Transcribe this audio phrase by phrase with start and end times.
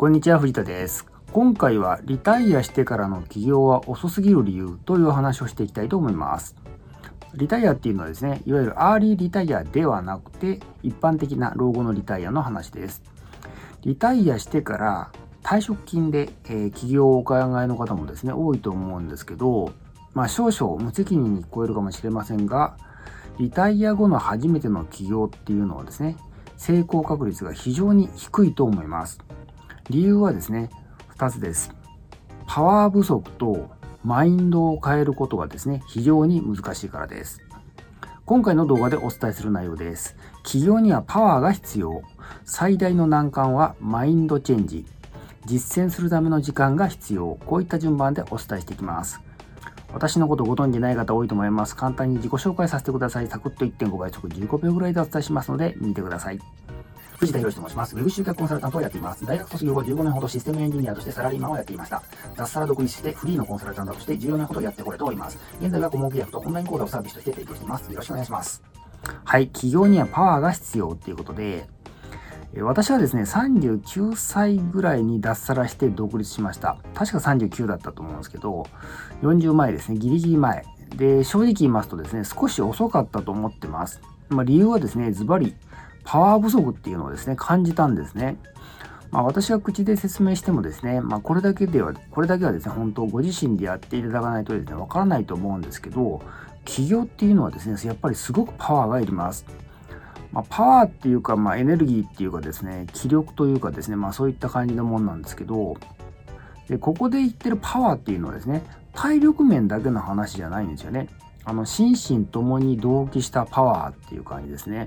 [0.00, 1.04] こんにちは、藤田です。
[1.30, 6.56] 今回はリタイアしてからの起業は遅すぎる理由という話をしていきたいと思います。
[7.34, 13.02] リタイアっていうのはですね、いわゆるアーリーリタイアではなくて、一般的な老後のリタイアの話です。
[13.82, 19.74] リタイアしてから退職金で、えー、起業をお考えの方もですね、多いと思うんですけど、
[20.14, 22.78] まあ少々無責任に聞こえるかもしれませんが、
[23.38, 26.16] リタイア後の初めての起業っていうのはですね、
[26.56, 29.18] 成功確率が非常に低いと思います。
[29.90, 30.70] 理由はですね、
[31.16, 31.74] 2つです。
[32.46, 33.70] パワー不足と
[34.04, 37.40] マインドを変えることがですね、非常に難しいからです。
[38.24, 40.14] 今回の動画でお伝えする内容です。
[40.44, 42.02] 企業にはパワーが必要。
[42.44, 44.86] 最大の難関はマインドチェンジ。
[45.44, 47.36] 実践するための時間が必要。
[47.44, 49.20] こういった順番でお伝えしていきます。
[49.92, 51.74] 私のことご存じない方多いと思います。
[51.74, 53.26] 簡単に自己紹介させてください。
[53.26, 56.38] サクッと1.5倍速15秒ぐらいでお伝えしますので、見てください。
[57.20, 57.94] 藤田博と申します。
[57.94, 59.26] ウェブ集客コンサルタントをやっています。
[59.26, 62.02] 大学卒業後15年ほどシステムエンジニアとしてサラリーマンをやっていました。
[62.34, 65.38] 脱サラ独立してフリーのコンサルタントとして14年ほどやってこれております。
[65.60, 67.92] 現在は顧問契約とオンライン講座をサービスとして提供しています。
[67.92, 68.62] よろしくお願いします。
[69.24, 71.68] はい、企業にはパワーが必要っていうことで、
[72.62, 76.78] 私はですね、39歳ぐらいに脱サラして独立しました。
[76.94, 78.64] 確か39だったと思うんですけど、
[79.20, 80.64] 40前ですね、ギリギリ前。
[80.96, 84.00] で、正直言いますとですね、少し遅かったと思ってます。
[84.30, 85.54] まあ、理由はですね、ズバリ、
[86.04, 88.36] パワー不足っていうのをですね、感じたんですね。
[89.10, 96.22] まあ、私は口で説明してもですね、まあ、これだけでは、これだけはですね、本当ご自身でやっていただかないとですね、わからないと思うんですけど、
[96.64, 99.44] 起業っていうのはですね、やっぱりすごくパワーがいります。
[100.32, 105.76] まあ、パワーっていうか、まあ、エネルギーっていうかですね、気力というかですね、まあ、そういった感じのもんなんですけど、
[106.68, 108.62] で、ここで言ってるパワーっていうのはですね、
[108.94, 111.08] 体力面だけの話じゃないんですよね。
[111.44, 114.86] あの、心身ともに同期したパワーっていう感じですね。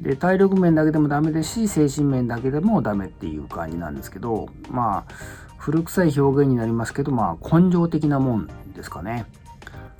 [0.00, 5.14] で、体力面だけでもダメですし、精神面だけでもダメっていう感じなんですけど、まあ、
[5.58, 9.26] 古臭い表現になりますけど、まあ、根性的なもんですかね。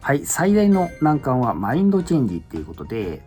[0.00, 3.22] はい、最大の難関はマインドチェンジっていうことで、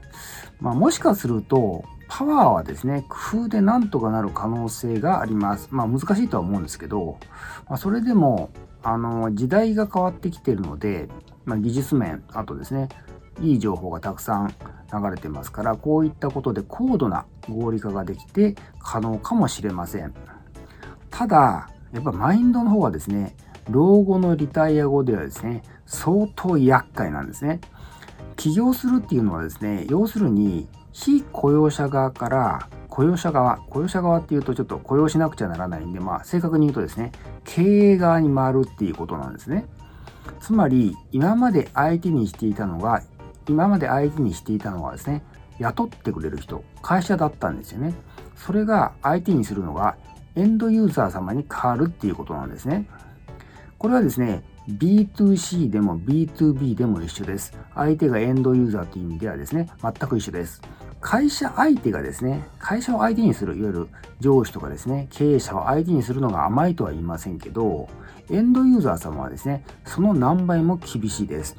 [0.59, 5.67] まあ、もしかすると、パワーはですね、工夫でなんとかなる可能性があります。
[5.71, 7.17] まあ難しいとは思うんですけど、
[7.67, 8.49] まあ、それでも、
[8.83, 11.07] あの、時代が変わってきてるので、
[11.45, 12.89] まあ、技術面、あとですね、
[13.41, 14.53] いい情報がたくさん
[14.91, 20.13] 流れてますから、こういったことで高度な合理化ができて可能かもしれません。
[21.09, 23.35] ただ、やっぱマインドの方はですね、
[23.69, 27.61] 老後のリタイア後ではですね、相当厄介なんですね。
[28.35, 37.11] 起業するっていうのはですね、要するに、非雇用者側から雇用者側、雇用者側っていうとちょっと雇用しなくちゃならないんで、まあ正確に言うとですね、
[37.43, 39.65] 経営側に回るっていうことなんですね。
[40.39, 43.01] つまり、今まで相手にしていたのが、
[43.49, 45.23] 今まで相手にしていたのはですね、
[45.59, 47.93] 雇ってくれる人、会社だったんですよね。
[48.35, 49.95] それが相手にするのが
[50.35, 52.87] エンドユーザー様に変わるっていうことなんですね。
[53.77, 57.53] これはですね、B2C でも B2B でも一緒です。
[57.75, 60.61] 相手がエンドユーザーという意味ではですね、全く一緒です。
[61.01, 63.87] 会社相手がですね、会社を相手にする、いわゆる
[64.21, 67.89] 上司とかですね、経営者を相手にするのが甘いとは言いませんけど、
[68.29, 71.57] エンドユーザー様はですね、その何倍も厳しいです。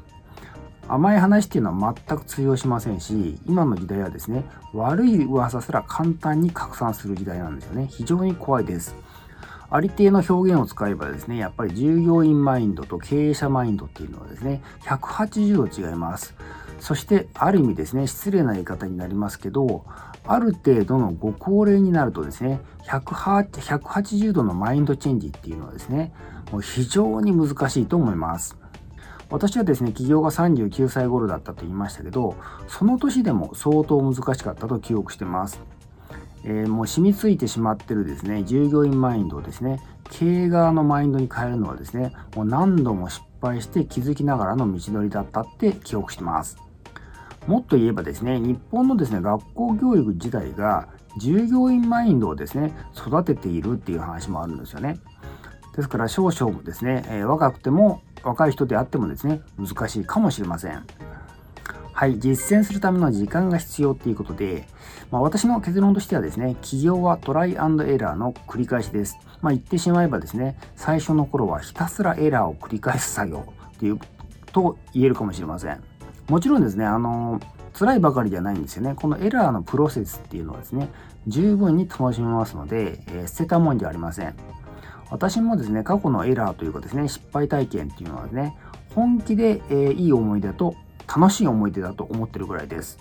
[0.87, 7.87] 甘い話っていうのは全く通用しませんし、今の時代はですね、悪い噂すら簡単に拡散する時代なんですよね。
[7.89, 8.95] 非常に怖いです。
[9.69, 16.35] ありていの表現を使えばですね、やっぱり従業員マインドと経営者マインドっていうのはですね、180度違います。
[16.79, 19.85] そして、ある意味ですね、失礼な言い方になりますけど、
[20.27, 26.13] ある程度のご高齢になるとですね、180度のマインドチェンジっていうのはですね、
[26.51, 28.55] もう非常に難しいと思います。
[29.29, 32.35] 私はですね、起業が39歳頃だったと言いましたけど、
[32.67, 35.59] その年でも相当難しかったと記憶してます。
[36.43, 39.79] えー、もう染みついてしまってるですね、従業員マインドをですね、
[40.11, 46.57] 経営側のマインドに変えるのはですね、もう何度も失敗して気づきながらの道のりだったって記憶してます。
[47.47, 50.87] もっと言えばですね、日本のですね、学校教育自体が
[51.17, 54.99] 従業員マインドをですね、育てているっていう話もあるんですよね。
[55.75, 60.85] ですから少々ですね、え、若くても、若い人であってもですね、難しいかもしれません。
[61.93, 64.67] はい、実践するための時間が必要っていうことで、
[65.11, 69.17] まあ、私の結論としてはですね、起業はトライエラーの繰り返しです。
[69.41, 73.45] まあ、言ってしまえばですね、最初の頃はひたすらエラーを繰り返す作業
[73.75, 73.99] っていう
[74.51, 75.81] と言えるかもしれません。
[76.29, 77.39] もちろんですね、あの、
[77.73, 78.95] 辛いばかりじゃないんですよね。
[78.95, 80.89] このエラーのプロセスっていうのはですね、
[81.27, 84.35] 十分に楽しめますので、えー、捨てたもんじゃありません。
[85.09, 88.57] 私もですね、過去のエラーというかですね、失敗体験っていうのはですね、
[88.93, 90.75] 本気で、えー、いい思い出と
[91.07, 92.97] 楽しい思い出だと思ってるぐらいです。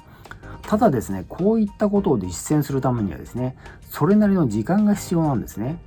[0.62, 3.56] ただですね、こういったことを実践するためにはですね、
[3.90, 5.78] それなりの時間が必要なんですね。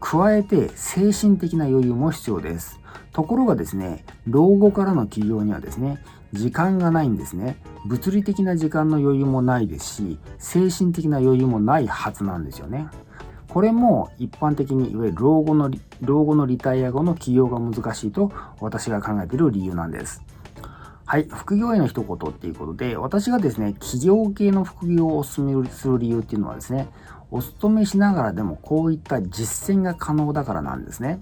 [0.00, 2.78] 加えて精神的な余裕も必要です。
[3.12, 5.98] ところがですね、老後からの起業にはですね、
[6.32, 7.56] 時間がないんですね。
[7.86, 12.88] 物理的な時間の余裕もないですし、精神的な余裕もないはずなんですよね。
[13.58, 15.68] これも一般的にいわゆる老後の
[16.00, 20.22] 老後のリタイア後の起業が難しいと私が考えている理由なんです。
[21.04, 26.86] はい、副業への一言っていうことで、私がですね、企業系の副業をお勧めする理由っていうのはですね、
[27.32, 31.20] お勤めしながらでもこういった実践が可能だからなんですね。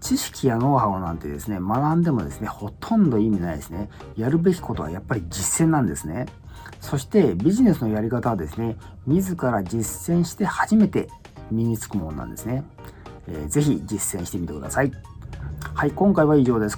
[0.00, 3.90] 知識やノウハウなんてですね、学んでもですね、ほとんど意味ないですね。
[4.16, 6.26] やるべきことはやっぱり実践なんですね。
[6.80, 8.76] そしてビジネスのやり方はですね、
[9.08, 11.08] 自ら実践して初めて
[11.50, 12.64] 身につくものなんですね。
[13.48, 14.92] ぜひ実践してみてください。
[15.74, 16.76] はい、今回は以上です。